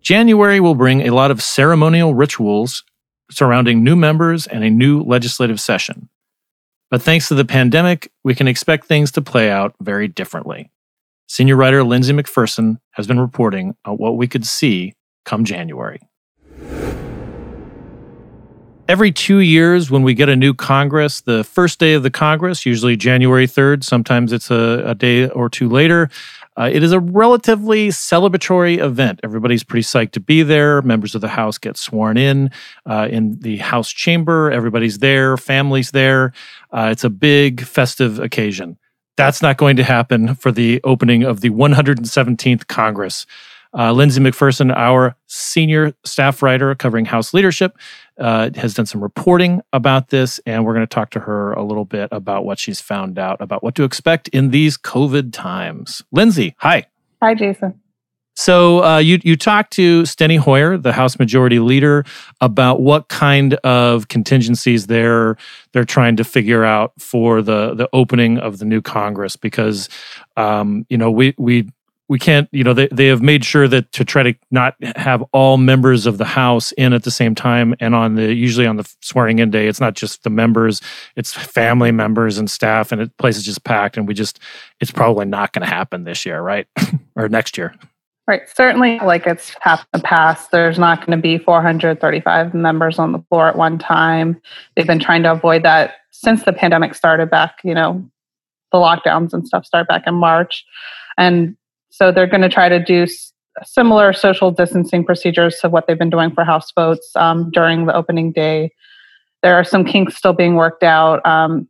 January 0.02 0.60
will 0.60 0.76
bring 0.76 1.02
a 1.02 1.12
lot 1.12 1.32
of 1.32 1.42
ceremonial 1.42 2.14
rituals 2.14 2.84
surrounding 3.32 3.84
new 3.84 3.96
members 3.96 4.46
and 4.48 4.64
a 4.64 4.70
new 4.70 5.02
legislative 5.02 5.60
session. 5.60 6.10
But 6.94 7.02
thanks 7.02 7.28
to 7.30 7.34
the 7.34 7.44
pandemic, 7.44 8.12
we 8.24 8.36
can 8.36 8.48
expect 8.48 8.86
things 8.86 9.12
to 9.14 9.22
play 9.24 9.50
out 9.50 9.74
very 9.82 10.08
differently. 10.08 10.70
Senior 11.28 11.56
writer 11.56 11.84
Lindsey 11.84 12.14
McPherson 12.14 12.78
has 12.92 13.08
been 13.08 13.20
reporting 13.20 13.76
on 13.84 13.96
what 13.96 14.16
we 14.16 14.28
could 14.28 14.46
see 14.46 14.94
come 15.26 15.44
January. 15.44 16.00
every 18.88 19.12
two 19.12 19.40
years 19.40 19.90
when 19.90 20.04
we 20.04 20.14
get 20.14 20.30
a 20.30 20.36
new 20.36 20.54
Congress, 20.54 21.22
the 21.22 21.44
first 21.44 21.80
day 21.80 21.94
of 21.94 22.04
the 22.04 22.12
Congress, 22.12 22.66
usually 22.66 22.96
January 22.96 23.48
3rd, 23.48 23.84
sometimes 23.84 24.32
it's 24.32 24.52
a, 24.52 24.84
a 24.86 24.96
day 24.96 25.28
or 25.30 25.50
two 25.50 25.70
later, 25.70 26.10
uh, 26.58 26.70
it 26.72 26.84
is 26.84 26.92
a 26.92 27.00
relatively 27.00 27.90
celebratory 27.90 28.78
event. 28.78 29.20
Everybody's 29.24 29.64
pretty 29.64 29.84
psyched 29.84 30.12
to 30.12 30.20
be 30.20 30.44
there. 30.44 30.82
Members 30.82 31.16
of 31.16 31.22
the 31.22 31.28
House 31.28 31.58
get 31.58 31.78
sworn 31.78 32.18
in 32.18 32.52
uh, 32.86 33.08
in 33.10 33.40
the 33.40 33.58
House 33.58 33.90
chamber. 33.90 34.52
Everybody's 34.52 35.00
there, 35.00 35.38
families 35.38 35.92
there. 35.92 36.34
Uh, 36.72 36.90
it's 36.92 37.04
a 37.04 37.10
big 37.10 37.62
festive 37.62 38.20
occasion. 38.20 38.78
That's 39.16 39.42
not 39.42 39.58
going 39.58 39.76
to 39.78 39.84
happen 39.84 40.36
for 40.36 40.52
the 40.52 40.82
opening 40.84 41.24
of 41.24 41.42
the 41.42 41.52
117th 41.52 42.68
Congress. 42.68 43.26
Uh, 43.76 43.92
Lindsey 43.92 44.22
McPherson, 44.22 44.76
our 44.76 45.16
senior 45.28 45.94
staff 46.06 46.44
writer 46.44 46.74
covering 46.76 47.06
House 47.06 47.34
leadership, 47.34 47.78
uh, 48.20 48.52
has 48.56 48.74
done 48.74 48.86
some 48.86 49.02
reporting 49.02 49.62
about 49.74 50.10
this, 50.10 50.40
and 50.46 50.66
we're 50.66 50.74
going 50.74 50.86
to 50.86 50.94
talk 50.94 51.10
to 51.12 51.20
her 51.20 51.54
a 51.54 51.64
little 51.64 51.86
bit 51.86 52.10
about 52.12 52.46
what 52.46 52.60
she's 52.60 52.80
found 52.80 53.18
out 53.18 53.42
about 53.42 53.64
what 53.64 53.76
to 53.76 53.84
expect 53.84 54.28
in 54.30 54.52
these 54.52 54.78
COVID 54.78 55.34
times. 55.34 56.04
Lindsey, 56.12 56.56
hi. 56.60 56.86
Hi, 57.22 57.34
Jason. 57.34 57.80
So 58.36 58.84
uh, 58.84 58.98
you 58.98 59.20
you 59.24 59.36
talked 59.36 59.74
to 59.74 60.04
Steny 60.04 60.40
Hoyer, 60.40 60.78
the 60.78 60.92
House 60.92 61.20
Majority 61.20 61.60
Leader, 61.60 62.04
about 62.42 62.82
what 62.82 63.08
kind 63.08 63.54
of 63.56 64.08
contingencies 64.08 64.88
they're 64.88 65.38
they're 65.72 65.86
trying 65.86 66.16
to 66.16 66.24
figure 66.24 66.64
out 66.64 66.94
for 67.00 67.42
the 67.44 67.76
the 67.76 67.88
opening 67.94 68.40
of 68.40 68.58
the 68.58 68.66
new 68.66 68.82
Congress 68.82 69.36
because 69.36 69.88
um, 70.36 70.86
you 70.90 70.98
know 70.98 71.12
we 71.12 71.36
we 71.38 71.70
we 72.14 72.20
can't 72.20 72.48
you 72.52 72.64
know 72.64 72.76
they, 72.76 72.88
they 72.92 73.08
have 73.08 73.24
made 73.24 73.44
sure 73.44 73.68
that 73.68 73.92
to 73.92 74.06
try 74.06 74.22
to 74.22 74.36
not 74.52 74.76
have 74.96 75.24
all 75.32 75.58
members 75.58 76.06
of 76.06 76.20
the 76.20 76.26
house 76.26 76.72
in 76.74 76.94
at 76.94 77.02
the 77.02 77.10
same 77.10 77.34
time 77.34 77.74
and 77.80 77.96
on 77.96 78.14
the 78.14 78.32
usually 78.32 78.68
on 78.68 78.76
the 78.76 78.88
swearing 79.02 79.40
in 79.40 79.50
day 79.50 79.68
it's 79.68 79.80
not 79.80 79.96
just 79.96 80.22
the 80.22 80.30
members 80.30 80.80
it's 81.16 81.34
family 81.34 81.92
members 81.92 82.38
and 82.38 82.52
staff 82.52 82.92
and 82.92 83.02
it 83.02 83.18
place 83.18 83.36
is 83.36 83.44
just 83.44 83.64
packed 83.64 83.98
and 83.98 84.08
we 84.08 84.14
just 84.14 84.38
it's 84.80 84.92
probably 84.92 85.26
not 85.26 85.54
going 85.54 85.66
to 85.68 85.74
happen 85.74 86.04
this 86.04 86.24
year 86.24 86.40
right? 86.40 86.68
Or 87.16 87.30
next 87.30 87.60
year. 87.60 87.76
Right 88.28 88.42
certainly 88.56 89.00
like 89.00 89.26
it's 89.26 89.56
happened 89.62 89.88
in 89.94 90.00
the 90.00 90.04
past 90.04 90.52
there's 90.52 90.78
not 90.78 91.00
going 91.00 91.18
to 91.18 91.22
be 91.22 91.40
435 91.40 92.54
members 92.54 93.00
on 93.00 93.12
the 93.12 93.24
floor 93.30 93.48
at 93.48 93.56
one 93.56 93.80
time. 93.80 94.40
They've 94.76 94.86
been 94.86 95.00
trying 95.00 95.24
to 95.24 95.32
avoid 95.32 95.64
that 95.64 95.96
since 96.12 96.44
the 96.44 96.54
pandemic 96.54 96.94
started 96.94 97.32
back 97.32 97.58
you 97.64 97.74
know 97.74 98.08
the 98.72 98.78
lockdowns 98.78 99.34
and 99.34 99.48
stuff 99.48 99.66
started 99.66 99.88
back 99.88 100.04
in 100.06 100.14
march. 100.14 100.64
And 101.18 101.56
so 101.94 102.12
they're 102.12 102.26
going 102.26 102.42
to 102.42 102.50
try 102.50 102.70
to 102.70 102.84
do 102.84 103.06
similar 103.64 104.14
social 104.14 104.50
distancing 104.50 105.06
procedures 105.06 105.60
to 105.60 105.70
what 105.70 105.86
they've 105.86 106.00
been 106.00 106.10
doing 106.10 106.32
for 106.32 106.44
House 106.44 106.72
votes 106.72 107.08
um, 107.16 107.52
during 107.52 107.86
the 107.86 107.96
opening 107.96 108.32
day. 108.32 108.72
There 109.44 109.54
are 109.54 109.64
some 109.64 109.86
kinks 109.86 110.16
still 110.16 110.34
being 110.34 110.56
worked 110.56 110.82
out, 110.82 111.24
um, 111.24 111.68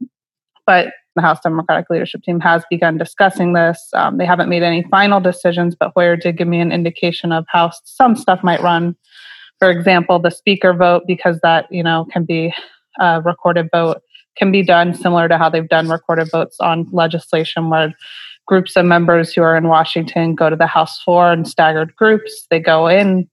but 0.65 0.93
the 1.17 1.21
House 1.21 1.41
Democratic 1.41 1.89
leadership 1.89 2.23
team 2.23 2.39
has 2.39 2.63
begun 2.69 2.97
discussing 2.97 3.51
this. 3.51 3.89
Um, 3.93 4.17
they 4.17 4.25
haven't 4.25 4.47
made 4.47 4.63
any 4.63 4.83
final 4.83 5.19
decisions, 5.19 5.75
but 5.75 5.91
Hoyer 5.93 6.15
did 6.15 6.37
give 6.37 6.47
me 6.47 6.61
an 6.61 6.71
indication 6.71 7.33
of 7.33 7.45
how 7.49 7.71
some 7.83 8.15
stuff 8.15 8.41
might 8.45 8.61
run. 8.61 8.95
For 9.59 9.69
example, 9.69 10.19
the 10.19 10.31
speaker 10.31 10.73
vote, 10.73 11.03
because 11.05 11.37
that 11.43 11.67
you 11.69 11.83
know 11.83 12.07
can 12.13 12.23
be 12.23 12.53
a 12.97 13.21
recorded 13.21 13.67
vote, 13.73 14.01
can 14.37 14.53
be 14.53 14.63
done 14.63 14.93
similar 14.93 15.27
to 15.27 15.37
how 15.37 15.49
they've 15.49 15.67
done 15.67 15.89
recorded 15.89 16.31
votes 16.31 16.55
on 16.61 16.87
legislation, 16.93 17.69
where 17.69 17.93
groups 18.47 18.75
of 18.75 18.85
members 18.85 19.33
who 19.33 19.41
are 19.41 19.55
in 19.55 19.67
Washington 19.67 20.35
go 20.35 20.49
to 20.49 20.55
the 20.55 20.67
House 20.67 21.01
floor 21.01 21.31
in 21.31 21.45
staggered 21.45 21.95
groups. 21.95 22.45
They 22.49 22.59
go 22.59 22.87
in, 22.87 23.29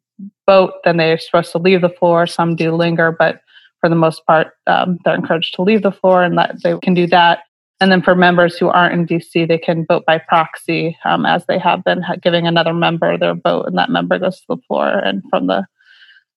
vote, 0.47 0.75
then 0.85 0.97
they're 0.97 1.19
supposed 1.19 1.53
to 1.53 1.59
leave 1.59 1.81
the 1.81 1.89
floor. 1.89 2.27
Some 2.27 2.57
do 2.57 2.73
linger, 2.73 3.13
but 3.13 3.41
for 3.81 3.89
the 3.89 3.97
most 3.97 4.25
part, 4.27 4.49
um, 4.67 4.99
they're 5.05 5.15
encouraged 5.15 5.55
to 5.55 5.63
leave 5.63 5.83
the 5.83 5.93
floor 5.93 6.23
and 6.23 6.37
that 6.39 6.63
they 6.63 6.79
can 6.83 6.95
do 6.95 7.07
that. 7.09 7.41
And 7.81 7.91
then 7.91 8.03
for 8.03 8.15
members 8.15 8.59
who 8.59 8.69
aren't 8.69 8.93
in 8.93 9.07
DC, 9.07 9.49
they 9.49 9.57
can 9.57 9.87
vote 9.87 10.05
by 10.07 10.19
proxy, 10.19 10.99
um, 11.07 11.25
as 11.25 11.47
they 11.47 11.59
have 11.59 11.83
been 11.83 12.05
giving 12.23 12.47
another 12.47 12.75
member 12.75 13.17
their 13.17 13.35
vote, 13.35 13.67
and 13.67 13.79
that 13.79 13.89
member 13.89 14.19
goes 14.19 14.39
to 14.41 14.47
the 14.51 14.59
floor. 14.69 14.99
And 14.99 15.23
from 15.31 15.47
the 15.47 15.65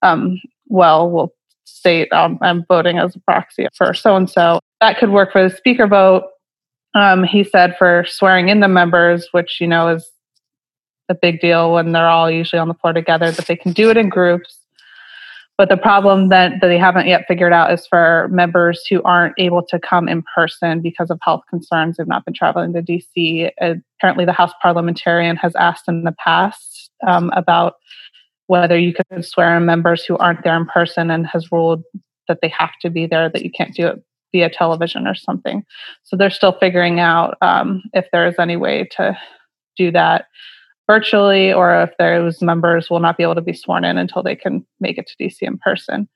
um, 0.01 0.39
well, 0.67 1.09
will 1.09 1.33
state 1.65 2.11
um, 2.13 2.37
I'm 2.41 2.65
voting 2.67 2.97
as 2.97 3.15
a 3.15 3.19
proxy 3.19 3.67
for 3.75 3.93
so 3.93 4.15
and 4.15 4.29
so. 4.29 4.59
That 4.79 4.97
could 4.97 5.11
work 5.11 5.31
for 5.31 5.47
the 5.47 5.55
speaker 5.55 5.87
vote. 5.87 6.23
Um, 6.95 7.23
he 7.23 7.43
said 7.43 7.75
for 7.77 8.05
swearing 8.07 8.49
in 8.49 8.59
the 8.59 8.67
members, 8.67 9.27
which 9.31 9.59
you 9.59 9.67
know 9.67 9.89
is 9.89 10.09
a 11.09 11.15
big 11.15 11.41
deal 11.41 11.73
when 11.73 11.91
they're 11.91 12.07
all 12.07 12.29
usually 12.29 12.59
on 12.59 12.67
the 12.67 12.73
floor 12.75 12.93
together, 12.93 13.31
that 13.31 13.47
they 13.47 13.55
can 13.55 13.73
do 13.73 13.89
it 13.89 13.97
in 13.97 14.09
groups. 14.09 14.59
But 15.57 15.69
the 15.69 15.77
problem 15.77 16.29
that, 16.29 16.61
that 16.61 16.67
they 16.67 16.79
haven't 16.79 17.07
yet 17.07 17.25
figured 17.27 17.53
out 17.53 17.71
is 17.71 17.85
for 17.85 18.27
members 18.31 18.83
who 18.89 19.03
aren't 19.03 19.35
able 19.37 19.63
to 19.63 19.79
come 19.79 20.09
in 20.09 20.23
person 20.35 20.81
because 20.81 21.11
of 21.11 21.19
health 21.21 21.43
concerns. 21.47 21.97
They've 21.97 22.07
not 22.07 22.25
been 22.25 22.33
traveling 22.33 22.73
to 22.73 22.81
DC. 22.81 23.51
Apparently, 23.99 24.25
the 24.25 24.33
House 24.33 24.51
parliamentarian 24.61 25.35
has 25.37 25.55
asked 25.55 25.87
in 25.87 26.03
the 26.03 26.11
past 26.13 26.89
um, 27.05 27.31
about 27.35 27.75
whether 28.47 28.77
you 28.77 28.93
could 28.93 29.23
swear 29.23 29.55
in 29.55 29.65
members 29.65 30.03
who 30.03 30.17
aren't 30.17 30.43
there 30.43 30.57
in 30.57 30.65
person 30.65 31.11
and 31.11 31.27
has 31.27 31.51
ruled 31.51 31.83
that 32.27 32.39
they 32.41 32.49
have 32.49 32.71
to 32.81 32.89
be 32.89 33.05
there, 33.05 33.29
that 33.29 33.43
you 33.43 33.51
can't 33.51 33.75
do 33.75 33.87
it 33.87 34.03
via 34.33 34.49
television 34.49 35.07
or 35.07 35.15
something. 35.15 35.63
So 36.03 36.17
they're 36.17 36.29
still 36.29 36.51
figuring 36.51 36.99
out 36.99 37.37
um, 37.41 37.83
if 37.93 38.05
there 38.11 38.27
is 38.27 38.35
any 38.37 38.57
way 38.57 38.89
to 38.97 39.17
do 39.77 39.91
that 39.91 40.25
virtually 40.87 41.53
or 41.53 41.83
if 41.83 41.91
those 41.97 42.41
members 42.41 42.89
will 42.89 42.99
not 42.99 43.15
be 43.15 43.23
able 43.23 43.35
to 43.35 43.41
be 43.41 43.53
sworn 43.53 43.85
in 43.85 43.97
until 43.97 44.21
they 44.21 44.35
can 44.35 44.65
make 44.81 44.97
it 44.97 45.07
to 45.07 45.23
DC 45.23 45.37
in 45.41 45.57
person. 45.57 46.09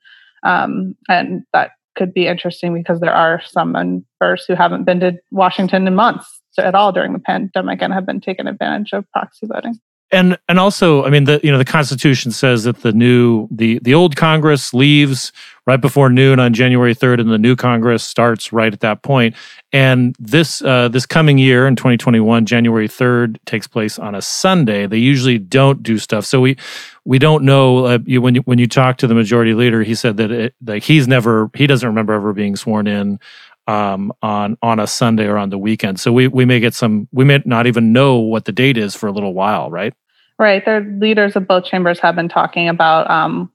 Um, 0.43 0.95
and 1.07 1.43
that 1.53 1.71
could 1.95 2.13
be 2.13 2.27
interesting 2.27 2.73
because 2.73 2.99
there 2.99 3.13
are 3.13 3.41
some 3.45 3.71
members 3.71 4.45
who 4.45 4.55
haven't 4.55 4.83
been 4.83 4.99
to 4.99 5.17
Washington 5.31 5.87
in 5.87 5.95
months 5.95 6.41
at 6.59 6.75
all 6.75 6.91
during 6.91 7.13
the 7.13 7.19
pandemic 7.19 7.81
and 7.81 7.93
have 7.93 8.05
been 8.05 8.19
taking 8.19 8.47
advantage 8.47 8.93
of 8.93 9.09
proxy 9.11 9.47
voting 9.47 9.79
and 10.11 10.37
and 10.47 10.59
also 10.59 11.03
i 11.03 11.09
mean 11.09 11.25
the 11.25 11.39
you 11.43 11.51
know 11.51 11.57
the 11.57 11.65
constitution 11.65 12.31
says 12.31 12.63
that 12.63 12.81
the 12.81 12.91
new 12.91 13.47
the 13.51 13.79
the 13.79 13.93
old 13.93 14.15
congress 14.15 14.73
leaves 14.73 15.31
right 15.65 15.81
before 15.81 16.09
noon 16.09 16.39
on 16.39 16.53
january 16.53 16.95
3rd 16.95 17.19
and 17.19 17.29
the 17.29 17.37
new 17.37 17.55
congress 17.55 18.03
starts 18.03 18.51
right 18.51 18.73
at 18.73 18.79
that 18.79 19.03
point. 19.03 19.35
And 19.73 20.15
this 20.17 20.61
uh, 20.61 20.87
this 20.87 21.05
coming 21.05 21.37
year 21.37 21.67
in 21.67 21.75
2021 21.75 22.45
january 22.45 22.87
3rd 22.87 23.37
takes 23.45 23.67
place 23.67 23.99
on 23.99 24.15
a 24.15 24.21
sunday. 24.21 24.87
They 24.87 24.97
usually 24.97 25.37
don't 25.37 25.83
do 25.83 25.97
stuff. 25.97 26.25
So 26.25 26.41
we 26.41 26.57
we 27.05 27.19
don't 27.19 27.43
know 27.43 27.85
uh, 27.85 27.99
you, 28.05 28.21
when 28.21 28.35
you 28.35 28.41
when 28.41 28.59
you 28.59 28.67
talk 28.67 28.97
to 28.97 29.07
the 29.07 29.15
majority 29.15 29.53
leader 29.53 29.83
he 29.83 29.93
said 29.93 30.17
that 30.17 30.31
it, 30.31 30.55
like 30.65 30.83
he's 30.83 31.07
never 31.07 31.51
he 31.53 31.67
doesn't 31.67 31.87
remember 31.87 32.13
ever 32.13 32.33
being 32.33 32.55
sworn 32.55 32.87
in 32.87 33.19
um, 33.67 34.11
on 34.21 34.57
on 34.61 34.79
a 34.79 34.87
Sunday 34.87 35.25
or 35.25 35.37
on 35.37 35.49
the 35.49 35.57
weekend. 35.57 35.99
So 35.99 36.11
we 36.11 36.27
we 36.27 36.45
may 36.45 36.59
get 36.59 36.73
some. 36.73 37.07
We 37.11 37.25
may 37.25 37.41
not 37.45 37.67
even 37.67 37.93
know 37.93 38.17
what 38.17 38.45
the 38.45 38.51
date 38.51 38.77
is 38.77 38.95
for 38.95 39.07
a 39.07 39.11
little 39.11 39.33
while, 39.33 39.69
right? 39.69 39.93
Right. 40.39 40.63
The 40.63 40.85
leaders 40.99 41.35
of 41.35 41.47
both 41.47 41.65
chambers 41.65 41.99
have 41.99 42.15
been 42.15 42.29
talking 42.29 42.69
about 42.69 43.09
um, 43.09 43.51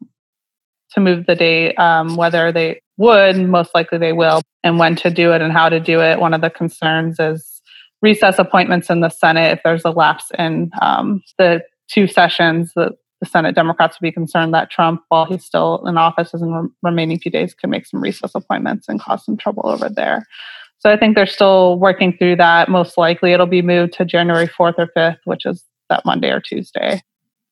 to 0.95 1.01
move 1.01 1.27
the 1.27 1.37
date, 1.37 1.79
um, 1.79 2.17
whether 2.17 2.51
they 2.53 2.83
would, 2.97 3.37
most 3.37 3.75
likely 3.75 3.99
they 3.99 4.13
will, 4.13 4.43
and 4.65 4.79
when 4.79 4.97
to 4.97 5.11
do 5.11 5.33
it 5.33 5.41
and 5.43 5.53
how 5.53 5.69
to 5.69 5.81
do 5.81 6.01
it. 6.01 6.19
One 6.19 6.35
of 6.35 6.41
the 6.41 6.51
concerns 6.51 7.19
is 7.21 7.63
recess 8.03 8.39
appointments 8.39 8.91
in 8.91 9.01
the 9.01 9.09
Senate. 9.09 9.53
If 9.53 9.61
there's 9.65 9.85
a 9.85 9.91
lapse 9.91 10.31
in 10.39 10.71
um, 10.81 11.23
the 11.39 11.63
two 11.89 12.07
sessions, 12.07 12.73
the 12.75 12.91
the 13.23 13.27
Senate 13.27 13.55
Democrats 13.55 13.99
would 14.01 14.05
be 14.05 14.11
concerned 14.11 14.53
that 14.53 14.69
Trump, 14.69 15.05
while 15.09 15.27
he's 15.27 15.45
still 15.45 15.87
in 15.87 15.97
office, 15.97 16.35
in 16.35 16.41
the 16.41 16.69
remaining 16.83 17.21
few 17.21 17.31
days, 17.31 17.55
could 17.55 17.71
make 17.71 17.87
some 17.87 18.01
recess 18.01 18.35
appointments 18.35 18.89
and 18.89 19.01
cause 19.01 19.25
some 19.25 19.37
trouble 19.37 19.63
over 19.65 19.89
there. 19.89 20.27
So 20.81 20.91
I 20.91 20.97
think 20.97 21.15
they're 21.15 21.25
still 21.25 21.79
working 21.79 22.17
through 22.17 22.35
that. 22.37 22.69
Most 22.69 22.99
likely 22.99 23.33
it'll 23.33 23.47
be 23.47 23.63
moved 23.63 23.93
to 23.93 24.05
January 24.05 24.49
4th 24.49 24.75
or 24.77 24.89
5th, 24.97 25.19
which 25.25 25.47
is 25.47 25.63
that 25.89 26.05
Monday 26.05 26.31
or 26.31 26.41
Tuesday. 26.41 27.01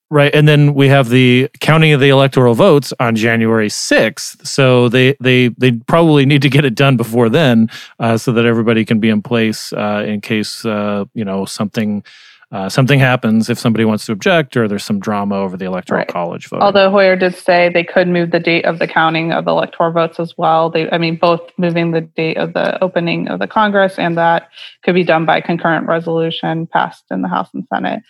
Right, 0.09 0.35
and 0.35 0.45
then 0.45 0.73
we 0.73 0.89
have 0.89 1.07
the 1.07 1.49
counting 1.61 1.93
of 1.93 2.01
the 2.01 2.09
electoral 2.09 2.53
votes 2.53 2.91
on 2.99 3.15
January 3.15 3.69
sixth. 3.69 4.45
So 4.45 4.89
they 4.89 5.15
they 5.21 5.47
they 5.57 5.71
probably 5.87 6.25
need 6.25 6.41
to 6.41 6.49
get 6.49 6.65
it 6.65 6.75
done 6.75 6.97
before 6.97 7.29
then, 7.29 7.69
uh, 7.97 8.17
so 8.17 8.33
that 8.33 8.45
everybody 8.45 8.83
can 8.83 8.99
be 8.99 9.07
in 9.07 9.21
place 9.21 9.71
uh, 9.71 10.03
in 10.05 10.19
case 10.19 10.65
uh, 10.65 11.05
you 11.13 11.23
know 11.23 11.45
something 11.45 12.03
uh, 12.51 12.67
something 12.67 12.99
happens 12.99 13.49
if 13.49 13.57
somebody 13.57 13.85
wants 13.85 14.05
to 14.05 14.11
object 14.11 14.57
or 14.57 14.67
there's 14.67 14.83
some 14.83 14.99
drama 14.99 15.35
over 15.35 15.55
the 15.55 15.65
electoral 15.65 15.99
right. 15.99 16.07
college 16.07 16.47
vote. 16.47 16.61
Although 16.61 16.91
Hoyer 16.91 17.15
did 17.15 17.33
say 17.33 17.69
they 17.69 17.83
could 17.83 18.09
move 18.09 18.31
the 18.31 18.41
date 18.41 18.65
of 18.65 18.79
the 18.79 18.87
counting 18.87 19.31
of 19.31 19.45
the 19.45 19.51
electoral 19.51 19.91
votes 19.91 20.19
as 20.19 20.37
well. 20.37 20.69
They, 20.69 20.89
I 20.89 20.97
mean, 20.97 21.15
both 21.15 21.49
moving 21.57 21.91
the 21.91 22.01
date 22.01 22.35
of 22.35 22.53
the 22.53 22.83
opening 22.83 23.29
of 23.29 23.39
the 23.39 23.47
Congress 23.47 23.97
and 23.97 24.17
that 24.17 24.49
could 24.83 24.95
be 24.95 25.05
done 25.05 25.25
by 25.25 25.39
concurrent 25.39 25.87
resolution 25.87 26.67
passed 26.67 27.05
in 27.09 27.21
the 27.21 27.29
House 27.29 27.49
and 27.53 27.65
Senate. 27.73 28.03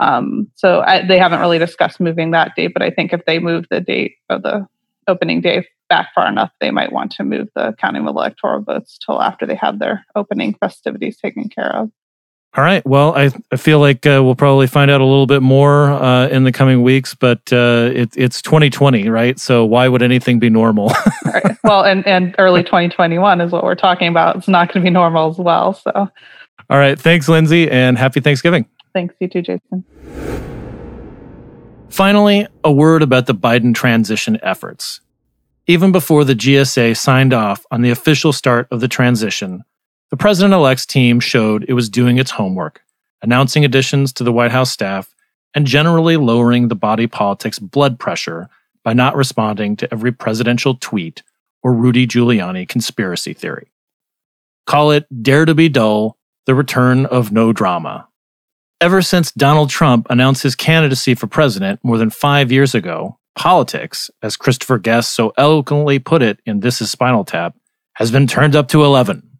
Um, 0.00 0.50
so 0.56 0.80
I, 0.80 1.06
they 1.06 1.18
haven't 1.18 1.38
really 1.38 1.60
discussed 1.60 2.00
moving 2.00 2.32
that 2.32 2.56
date, 2.56 2.72
but 2.72 2.82
I 2.82 2.90
think 2.90 3.12
if 3.12 3.24
they 3.26 3.38
move 3.38 3.66
the 3.70 3.80
date 3.80 4.16
of 4.28 4.42
the 4.42 4.66
opening 5.06 5.40
day 5.40 5.68
back 5.88 6.08
far 6.16 6.26
enough, 6.26 6.50
they 6.60 6.72
might 6.72 6.92
want 6.92 7.12
to 7.12 7.22
move 7.22 7.48
the 7.54 7.74
counting 7.78 8.02
of 8.02 8.08
electoral 8.08 8.60
votes 8.60 8.98
till 8.98 9.22
after 9.22 9.46
they 9.46 9.54
have 9.54 9.78
their 9.78 10.04
opening 10.16 10.54
festivities 10.54 11.18
taken 11.18 11.48
care 11.48 11.76
of. 11.76 11.90
All 12.56 12.62
right. 12.62 12.86
Well, 12.86 13.16
I, 13.16 13.30
I 13.50 13.56
feel 13.56 13.80
like 13.80 14.06
uh, 14.06 14.20
we'll 14.22 14.36
probably 14.36 14.68
find 14.68 14.88
out 14.88 15.00
a 15.00 15.04
little 15.04 15.26
bit 15.26 15.42
more 15.42 15.90
uh, 15.90 16.28
in 16.28 16.44
the 16.44 16.52
coming 16.52 16.82
weeks, 16.82 17.12
but 17.12 17.40
uh, 17.52 17.90
it, 17.92 18.10
it's 18.16 18.40
2020, 18.42 19.08
right? 19.08 19.40
So 19.40 19.64
why 19.64 19.88
would 19.88 20.02
anything 20.02 20.38
be 20.38 20.50
normal? 20.50 20.92
right. 21.24 21.42
Well, 21.64 21.82
and, 21.82 22.06
and 22.06 22.34
early 22.38 22.62
2021 22.62 23.40
is 23.40 23.50
what 23.50 23.64
we're 23.64 23.74
talking 23.74 24.06
about. 24.06 24.36
It's 24.36 24.46
not 24.46 24.68
going 24.68 24.84
to 24.84 24.88
be 24.88 24.92
normal 24.92 25.30
as 25.30 25.38
well. 25.38 25.72
So, 25.72 25.90
all 25.94 26.78
right. 26.78 27.00
Thanks, 27.00 27.28
Lindsey, 27.28 27.70
and 27.70 27.98
happy 27.98 28.20
Thanksgiving. 28.20 28.66
Thanks, 28.92 29.14
you 29.18 29.28
too, 29.28 29.42
Jason. 29.42 29.84
Finally, 31.88 32.46
a 32.62 32.70
word 32.70 33.02
about 33.02 33.26
the 33.26 33.34
Biden 33.34 33.74
transition 33.74 34.38
efforts. 34.42 35.00
Even 35.66 35.90
before 35.90 36.22
the 36.24 36.34
GSA 36.34 36.96
signed 36.96 37.32
off 37.32 37.64
on 37.70 37.82
the 37.82 37.90
official 37.90 38.32
start 38.32 38.68
of 38.70 38.80
the 38.80 38.88
transition, 38.88 39.64
the 40.10 40.16
president 40.16 40.54
elect's 40.54 40.86
team 40.86 41.20
showed 41.20 41.64
it 41.68 41.74
was 41.74 41.88
doing 41.88 42.18
its 42.18 42.30
homework, 42.32 42.82
announcing 43.22 43.64
additions 43.64 44.12
to 44.14 44.24
the 44.24 44.32
White 44.32 44.52
House 44.52 44.70
staff 44.70 45.14
and 45.54 45.66
generally 45.66 46.16
lowering 46.16 46.68
the 46.68 46.74
body 46.74 47.06
politics 47.06 47.58
blood 47.58 47.98
pressure 47.98 48.48
by 48.82 48.92
not 48.92 49.16
responding 49.16 49.76
to 49.76 49.92
every 49.92 50.12
presidential 50.12 50.76
tweet 50.76 51.22
or 51.62 51.72
Rudy 51.72 52.06
Giuliani 52.06 52.68
conspiracy 52.68 53.32
theory. 53.32 53.72
Call 54.66 54.90
it 54.90 55.06
Dare 55.22 55.44
to 55.44 55.54
be 55.54 55.68
Dull, 55.68 56.18
the 56.46 56.54
return 56.54 57.06
of 57.06 57.32
no 57.32 57.52
drama. 57.52 58.08
Ever 58.80 59.00
since 59.00 59.32
Donald 59.32 59.70
Trump 59.70 60.06
announced 60.10 60.42
his 60.42 60.54
candidacy 60.54 61.14
for 61.14 61.26
president 61.26 61.80
more 61.82 61.96
than 61.96 62.10
five 62.10 62.52
years 62.52 62.74
ago, 62.74 63.18
politics, 63.34 64.10
as 64.22 64.36
Christopher 64.36 64.78
Guest 64.78 65.14
so 65.14 65.32
eloquently 65.38 65.98
put 65.98 66.22
it 66.22 66.40
in 66.44 66.60
This 66.60 66.80
is 66.80 66.90
Spinal 66.90 67.24
Tap, 67.24 67.56
has 67.94 68.10
been 68.10 68.26
turned 68.26 68.54
up 68.54 68.68
to 68.68 68.84
11. 68.84 69.33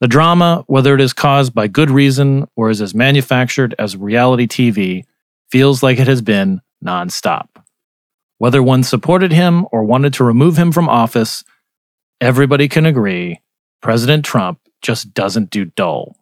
The 0.00 0.08
drama, 0.08 0.64
whether 0.66 0.94
it 0.94 1.00
is 1.00 1.12
caused 1.12 1.54
by 1.54 1.68
good 1.68 1.90
reason 1.90 2.46
or 2.56 2.70
is 2.70 2.82
as 2.82 2.94
manufactured 2.94 3.74
as 3.78 3.96
reality 3.96 4.46
TV, 4.46 5.04
feels 5.50 5.82
like 5.82 5.98
it 5.98 6.08
has 6.08 6.20
been 6.20 6.60
nonstop. 6.84 7.48
Whether 8.38 8.62
one 8.62 8.82
supported 8.82 9.32
him 9.32 9.66
or 9.70 9.84
wanted 9.84 10.12
to 10.14 10.24
remove 10.24 10.56
him 10.58 10.72
from 10.72 10.88
office, 10.88 11.44
everybody 12.20 12.68
can 12.68 12.86
agree 12.86 13.40
President 13.80 14.24
Trump 14.24 14.58
just 14.82 15.14
doesn't 15.14 15.50
do 15.50 15.66
dull. 15.66 16.16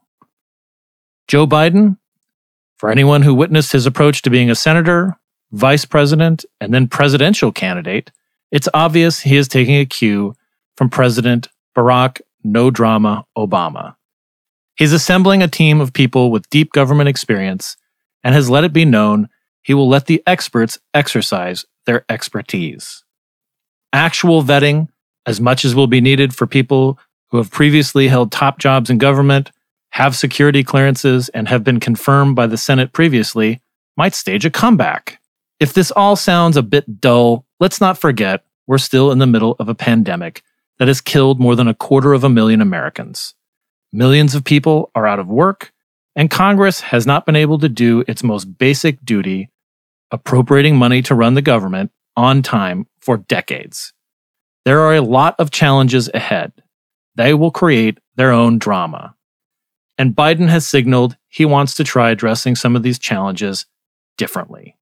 Joe 1.28 1.46
Biden, 1.46 1.96
for 2.76 2.90
anyone 2.90 3.22
who 3.22 3.34
witnessed 3.34 3.72
his 3.72 3.86
approach 3.86 4.22
to 4.22 4.30
being 4.30 4.50
a 4.50 4.54
senator, 4.54 5.16
vice 5.52 5.84
president, 5.84 6.44
and 6.60 6.74
then 6.74 6.88
presidential 6.88 7.52
candidate, 7.52 8.10
it's 8.50 8.68
obvious 8.74 9.20
he 9.20 9.36
is 9.36 9.48
taking 9.48 9.76
a 9.76 9.86
cue 9.86 10.34
from 10.76 10.90
President 10.90 11.48
Barack 11.76 12.20
No 12.44 12.70
Drama 12.70 13.24
Obama. 13.36 13.96
He's 14.76 14.92
assembling 14.92 15.42
a 15.42 15.48
team 15.48 15.80
of 15.80 15.92
people 15.92 16.30
with 16.30 16.48
deep 16.50 16.72
government 16.72 17.08
experience 17.08 17.76
and 18.24 18.34
has 18.34 18.50
let 18.50 18.64
it 18.64 18.72
be 18.72 18.84
known 18.84 19.28
he 19.62 19.74
will 19.74 19.88
let 19.88 20.06
the 20.06 20.22
experts 20.26 20.78
exercise 20.92 21.64
their 21.86 22.04
expertise. 22.08 23.04
Actual 23.92 24.42
vetting, 24.42 24.88
as 25.26 25.40
much 25.40 25.64
as 25.64 25.74
will 25.74 25.86
be 25.86 26.00
needed 26.00 26.34
for 26.34 26.46
people 26.46 26.98
who 27.30 27.36
have 27.36 27.50
previously 27.50 28.08
held 28.08 28.32
top 28.32 28.58
jobs 28.58 28.90
in 28.90 28.98
government, 28.98 29.50
have 29.90 30.16
security 30.16 30.64
clearances, 30.64 31.28
and 31.30 31.48
have 31.48 31.62
been 31.62 31.78
confirmed 31.78 32.34
by 32.34 32.46
the 32.46 32.56
Senate 32.56 32.92
previously, 32.92 33.60
might 33.96 34.14
stage 34.14 34.44
a 34.44 34.50
comeback. 34.50 35.20
If 35.60 35.74
this 35.74 35.90
all 35.90 36.16
sounds 36.16 36.56
a 36.56 36.62
bit 36.62 37.00
dull, 37.00 37.44
let's 37.60 37.80
not 37.80 37.98
forget 37.98 38.42
we're 38.66 38.78
still 38.78 39.12
in 39.12 39.18
the 39.18 39.26
middle 39.26 39.54
of 39.58 39.68
a 39.68 39.74
pandemic 39.74 40.42
that 40.82 40.88
has 40.88 41.00
killed 41.00 41.38
more 41.38 41.54
than 41.54 41.68
a 41.68 41.74
quarter 41.74 42.12
of 42.12 42.24
a 42.24 42.28
million 42.28 42.60
Americans. 42.60 43.36
Millions 43.92 44.34
of 44.34 44.42
people 44.42 44.90
are 44.96 45.06
out 45.06 45.20
of 45.20 45.28
work, 45.28 45.72
and 46.16 46.28
Congress 46.28 46.80
has 46.80 47.06
not 47.06 47.24
been 47.24 47.36
able 47.36 47.56
to 47.60 47.68
do 47.68 48.02
its 48.08 48.24
most 48.24 48.58
basic 48.58 49.00
duty, 49.04 49.48
appropriating 50.10 50.74
money 50.74 51.00
to 51.00 51.14
run 51.14 51.34
the 51.34 51.40
government 51.40 51.92
on 52.16 52.42
time 52.42 52.88
for 53.00 53.16
decades. 53.16 53.92
There 54.64 54.80
are 54.80 54.96
a 54.96 55.02
lot 55.02 55.36
of 55.38 55.52
challenges 55.52 56.10
ahead. 56.12 56.52
They 57.14 57.32
will 57.32 57.52
create 57.52 57.98
their 58.16 58.32
own 58.32 58.58
drama. 58.58 59.14
And 59.96 60.16
Biden 60.16 60.48
has 60.48 60.66
signaled 60.66 61.16
he 61.28 61.44
wants 61.44 61.76
to 61.76 61.84
try 61.84 62.10
addressing 62.10 62.56
some 62.56 62.74
of 62.74 62.82
these 62.82 62.98
challenges 62.98 63.66
differently. 64.18 64.76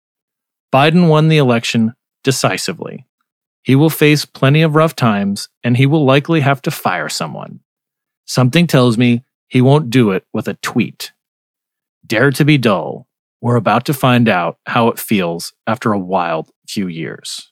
Biden 0.70 1.08
won 1.08 1.28
the 1.28 1.38
election 1.38 1.94
decisively. 2.22 3.06
He 3.66 3.74
will 3.74 3.90
face 3.90 4.24
plenty 4.24 4.62
of 4.62 4.76
rough 4.76 4.94
times 4.94 5.48
and 5.64 5.76
he 5.76 5.86
will 5.86 6.04
likely 6.04 6.40
have 6.40 6.62
to 6.62 6.70
fire 6.70 7.08
someone. 7.08 7.58
Something 8.24 8.68
tells 8.68 8.96
me 8.96 9.24
he 9.48 9.60
won't 9.60 9.90
do 9.90 10.12
it 10.12 10.24
with 10.32 10.46
a 10.46 10.54
tweet. 10.54 11.10
Dare 12.06 12.30
to 12.30 12.44
be 12.44 12.58
dull. 12.58 13.08
We're 13.40 13.56
about 13.56 13.84
to 13.86 13.94
find 13.94 14.28
out 14.28 14.58
how 14.66 14.86
it 14.86 15.00
feels 15.00 15.52
after 15.66 15.92
a 15.92 15.98
wild 15.98 16.48
few 16.68 16.86
years. 16.86 17.50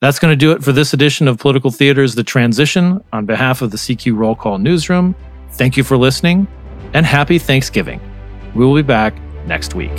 That's 0.00 0.18
going 0.18 0.32
to 0.32 0.36
do 0.36 0.52
it 0.52 0.64
for 0.64 0.72
this 0.72 0.94
edition 0.94 1.28
of 1.28 1.38
Political 1.38 1.72
Theater's 1.72 2.14
The 2.14 2.24
Transition. 2.24 3.04
On 3.12 3.26
behalf 3.26 3.60
of 3.60 3.70
the 3.70 3.76
CQ 3.76 4.16
Roll 4.16 4.34
Call 4.34 4.56
Newsroom, 4.56 5.14
thank 5.52 5.76
you 5.76 5.84
for 5.84 5.98
listening 5.98 6.48
and 6.94 7.04
happy 7.04 7.38
Thanksgiving. 7.38 8.00
We 8.54 8.64
will 8.64 8.74
be 8.74 8.82
back 8.82 9.14
next 9.46 9.74
week. 9.74 9.92